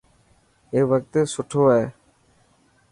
[0.71, 1.83] اي وقت سٺو هي.